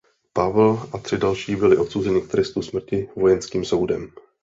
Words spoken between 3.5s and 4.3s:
soudem.